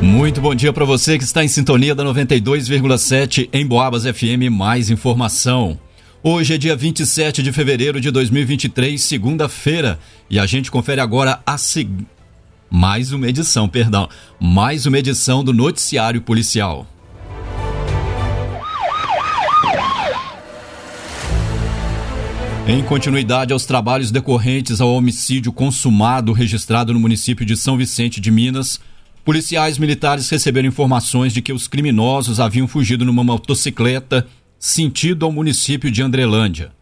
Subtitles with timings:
[0.00, 4.48] Muito bom dia para você que está em sintonia da 92,7 em Boabas FM.
[4.48, 5.76] Mais informação.
[6.22, 9.98] Hoje é dia 27 de fevereiro de 2023, segunda-feira,
[10.30, 11.90] e a gente confere agora a seg...
[12.70, 14.08] mais uma edição, perdão,
[14.38, 16.86] mais uma edição do noticiário policial.
[22.68, 28.30] Em continuidade aos trabalhos decorrentes ao homicídio consumado registrado no município de São Vicente de
[28.30, 28.78] Minas,
[29.28, 34.26] policiais militares receberam informações de que os criminosos haviam fugido numa motocicleta
[34.58, 36.72] sentido ao município de Andrelândia.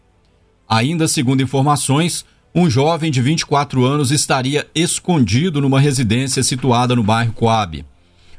[0.65, 2.23] Ainda segundo informações,
[2.55, 7.83] um jovem de 24 anos estaria escondido numa residência situada no bairro Coab.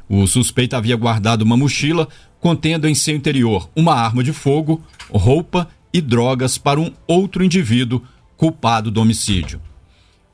[0.08, 2.08] O suspeito havia guardado uma mochila
[2.40, 8.02] contendo em seu interior uma arma de fogo, roupa e drogas para um outro indivíduo
[8.38, 9.60] culpado do homicídio.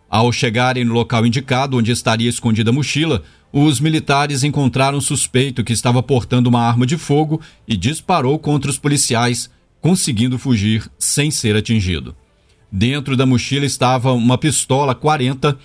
[0.08, 3.24] Ao chegarem no local indicado onde estaria escondida a mochila,
[3.56, 8.70] os militares encontraram um suspeito que estava portando uma arma de fogo e disparou contra
[8.70, 9.48] os policiais,
[9.80, 12.16] conseguindo fugir sem ser atingido.
[12.70, 15.56] Dentro da mochila estava uma pistola 40,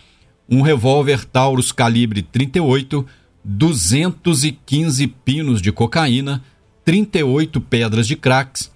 [0.47, 3.05] um revólver Taurus calibre 38,
[3.43, 6.43] 215 pinos de cocaína,
[6.85, 8.71] 38 pedras de cracks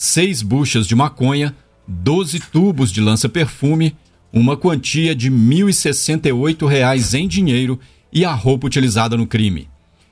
[0.00, 1.56] seis buchas de maconha,
[1.88, 3.96] 12 tubos de lança-perfume,
[4.32, 7.80] uma quantia de R$ 1.068 em dinheiro
[8.12, 9.68] e a roupa utilizada no crime.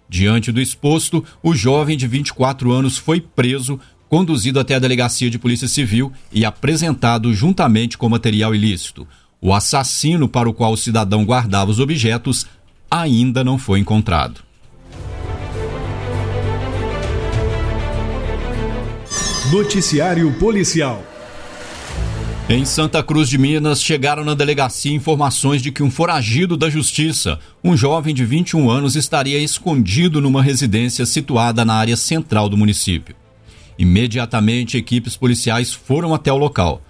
[0.08, 5.38] Diante do exposto, o jovem de 24 anos foi preso, conduzido até a delegacia de
[5.38, 9.06] Polícia Civil e apresentado juntamente com material ilícito.
[9.40, 12.46] O assassino para o qual o cidadão guardava os objetos
[12.90, 14.40] ainda não foi encontrado.
[19.50, 21.15] Noticiário Policial.
[22.48, 27.40] Em Santa Cruz de Minas, chegaram na delegacia informações de que um foragido da justiça,
[27.62, 33.16] um jovem de 21 anos, estaria escondido numa residência situada na área central do município.
[33.76, 36.80] Imediatamente, equipes policiais foram até o local.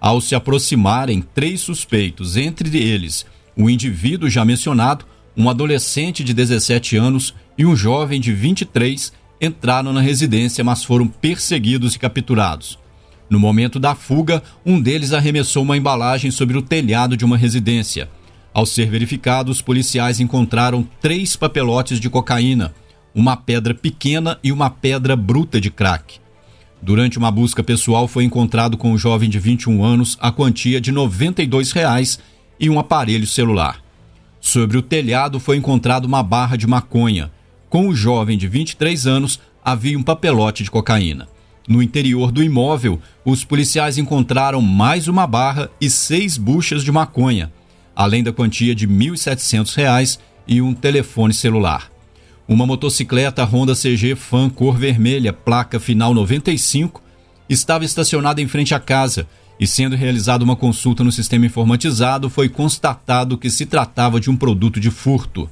[0.00, 3.24] Ao se aproximarem, três suspeitos, entre eles
[3.56, 5.04] o indivíduo já mencionado,
[5.36, 11.06] um adolescente de 17 anos e um jovem de 23 entraram na residência, mas foram
[11.06, 12.82] perseguidos e capturados.
[13.28, 18.08] No momento da fuga, um deles arremessou uma embalagem sobre o telhado de uma residência.
[18.52, 22.74] Ao ser verificado, os policiais encontraram três papelotes de cocaína,
[23.14, 26.20] uma pedra pequena e uma pedra bruta de crack.
[26.80, 30.80] Durante uma busca pessoal, foi encontrado com o um jovem de 21 anos a quantia
[30.80, 32.18] de 92 reais
[32.60, 33.82] e um aparelho celular.
[34.40, 37.32] Sobre o telhado foi encontrado uma barra de maconha,
[37.70, 41.26] com o jovem de 23 anos havia um papelote de cocaína.
[41.66, 47.50] No interior do imóvel, os policiais encontraram mais uma barra e seis buchas de maconha,
[47.96, 51.90] além da quantia de R$ 1.700 e um telefone celular.
[52.46, 57.02] Uma motocicleta Honda CG Fan cor vermelha, placa final 95,
[57.48, 59.26] estava estacionada em frente à casa
[59.58, 64.36] e, sendo realizada uma consulta no sistema informatizado, foi constatado que se tratava de um
[64.36, 65.48] produto de furto.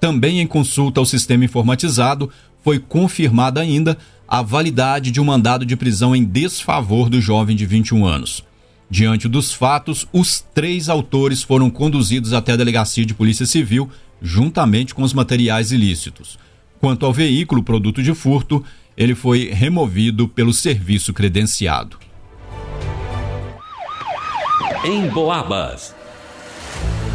[0.00, 2.30] Também em consulta ao sistema informatizado,
[2.64, 3.96] foi confirmada ainda
[4.28, 8.44] a validade de um mandado de prisão em desfavor do jovem de 21 anos.
[8.88, 13.90] Diante dos fatos, os três autores foram conduzidos até a delegacia de Polícia Civil,
[14.22, 16.38] juntamente com os materiais ilícitos.
[16.78, 18.64] Quanto ao veículo produto de furto,
[18.96, 21.98] ele foi removido pelo serviço credenciado.
[24.84, 25.94] Em Boabas.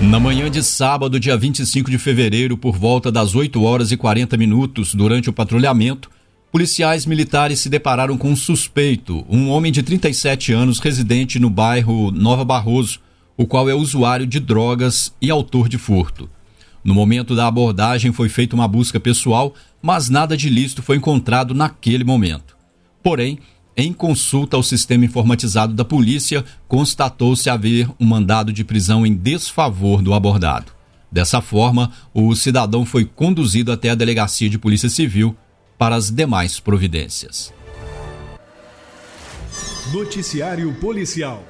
[0.01, 4.35] Na manhã de sábado, dia 25 de fevereiro, por volta das 8 horas e 40
[4.35, 6.09] minutos, durante o patrulhamento,
[6.51, 12.11] policiais militares se depararam com um suspeito, um homem de 37 anos residente no bairro
[12.11, 12.99] Nova Barroso,
[13.37, 16.29] o qual é usuário de drogas e autor de furto.
[16.83, 21.53] No momento da abordagem foi feita uma busca pessoal, mas nada de ilícito foi encontrado
[21.53, 22.57] naquele momento.
[23.01, 23.39] Porém,
[23.77, 30.01] em consulta ao sistema informatizado da polícia, constatou-se haver um mandado de prisão em desfavor
[30.01, 30.73] do abordado.
[31.09, 35.35] Dessa forma, o cidadão foi conduzido até a delegacia de Polícia Civil
[35.81, 37.51] para as demais providências.
[39.91, 41.43] Noticiário Policial.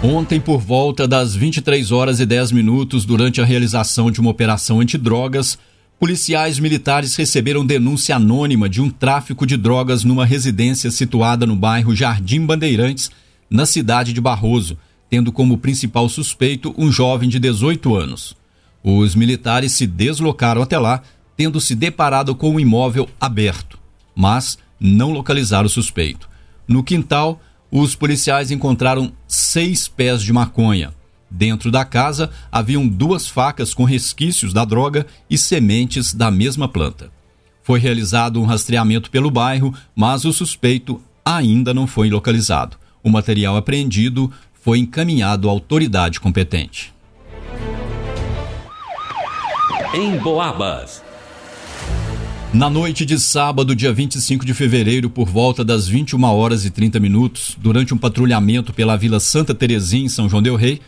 [0.00, 4.78] Ontem, por volta das 23 horas e 10 minutos, durante a realização de uma operação
[4.78, 5.58] antidrogas,
[5.98, 11.92] Policiais militares receberam denúncia anônima de um tráfico de drogas numa residência situada no bairro
[11.92, 13.10] Jardim Bandeirantes,
[13.50, 14.78] na cidade de Barroso,
[15.10, 18.36] tendo como principal suspeito um jovem de 18 anos.
[18.84, 21.02] Os militares se deslocaram até lá,
[21.36, 23.78] tendo se deparado com um imóvel aberto,
[24.14, 26.28] mas não localizaram o suspeito.
[26.66, 27.40] No quintal,
[27.70, 30.92] os policiais encontraram seis pés de maconha,
[31.30, 37.10] Dentro da casa haviam duas facas com resquícios da droga e sementes da mesma planta.
[37.62, 42.76] Foi realizado um rastreamento pelo bairro, mas o suspeito ainda não foi localizado.
[43.02, 46.94] O material apreendido foi encaminhado à autoridade competente.
[49.92, 51.02] Em Boabas.
[52.56, 56.98] Na noite de sábado, dia 25 de fevereiro, por volta das 21 horas e 30
[56.98, 60.80] minutos, durante um patrulhamento pela Vila Santa Terezinha, em São João del Rei,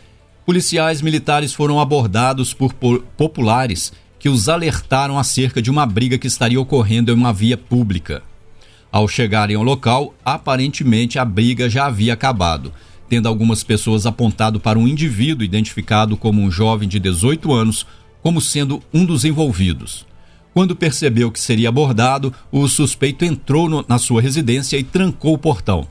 [0.46, 6.58] policiais militares foram abordados por populares que os alertaram acerca de uma briga que estaria
[6.58, 8.22] ocorrendo em uma via pública.
[8.90, 12.72] Ao chegarem ao local, aparentemente a briga já havia acabado,
[13.10, 17.84] tendo algumas pessoas apontado para um indivíduo identificado como um jovem de 18 anos
[18.22, 20.07] como sendo um dos envolvidos.
[20.58, 25.38] Quando percebeu que seria abordado, o suspeito entrou no, na sua residência e trancou o
[25.38, 25.86] portão.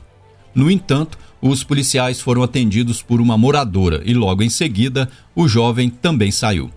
[0.54, 5.88] No entanto, os policiais foram atendidos por uma moradora e logo em seguida o jovem
[5.88, 6.70] também saiu.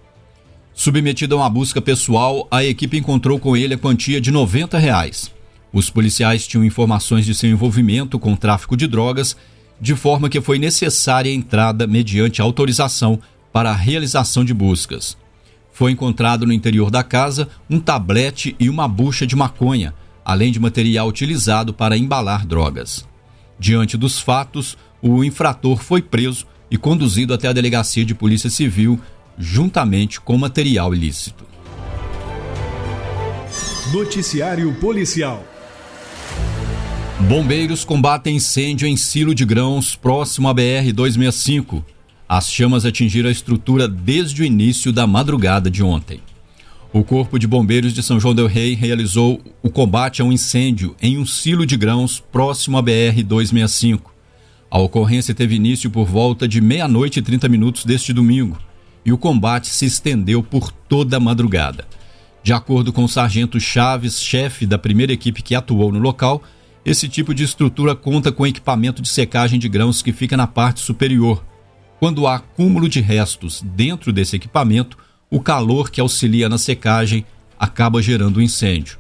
[0.73, 5.29] Submetido a uma busca pessoal, a equipe encontrou com ele a quantia de 90 reais.
[5.73, 9.35] Os policiais tinham informações de seu envolvimento com tráfico de drogas,
[9.81, 13.19] de forma que foi necessária a entrada mediante autorização
[13.51, 15.19] para a realização de buscas.
[15.81, 20.59] Foi encontrado no interior da casa um tablete e uma bucha de maconha, além de
[20.59, 23.03] material utilizado para embalar drogas.
[23.57, 29.01] Diante dos fatos, o infrator foi preso e conduzido até a delegacia de Polícia Civil,
[29.39, 31.47] juntamente com material ilícito.
[33.91, 35.43] Noticiário Policial.
[37.21, 41.83] Bombeiros combatem incêndio em silo de grãos próximo à BR 265.
[42.33, 46.21] As chamas atingiram a estrutura desde o início da madrugada de ontem.
[46.93, 50.95] O Corpo de Bombeiros de São João del Rei realizou o combate a um incêndio
[51.01, 54.03] em um silo de grãos próximo à BR-265.
[54.69, 58.57] A ocorrência teve início por volta de meia-noite e 30 minutos deste domingo
[59.05, 61.85] e o combate se estendeu por toda a madrugada.
[62.41, 66.41] De acordo com o sargento Chaves, chefe da primeira equipe que atuou no local,
[66.85, 70.79] esse tipo de estrutura conta com equipamento de secagem de grãos que fica na parte
[70.79, 71.50] superior.
[72.01, 74.97] Quando há acúmulo de restos dentro desse equipamento,
[75.29, 77.23] o calor que auxilia na secagem
[77.59, 78.97] acaba gerando incêndio.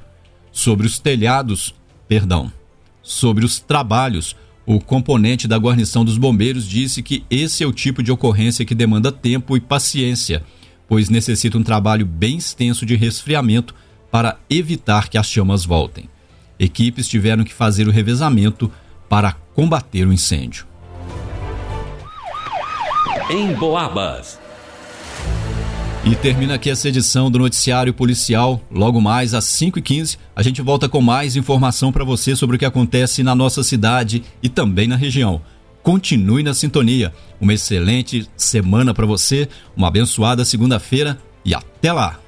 [0.51, 1.73] Sobre os telhados,
[2.07, 2.53] perdão,
[3.01, 4.35] sobre os trabalhos,
[4.67, 8.75] o componente da guarnição dos bombeiros disse que esse é o tipo de ocorrência que
[8.75, 10.43] demanda tempo e paciência,
[10.87, 13.73] pois necessita um trabalho bem extenso de resfriamento
[14.11, 16.07] para evitar que as chamas voltem.
[16.59, 18.71] Equipes tiveram que fazer o revezamento
[19.09, 20.69] para combater o incêndio.
[23.33, 24.37] Em Boabas.
[26.03, 28.59] E termina aqui essa edição do Noticiário Policial.
[28.69, 32.65] Logo mais às 5h15, a gente volta com mais informação para você sobre o que
[32.65, 35.41] acontece na nossa cidade e também na região.
[35.81, 37.13] Continue na sintonia.
[37.39, 39.47] Uma excelente semana para você,
[39.77, 42.19] uma abençoada segunda-feira e até lá!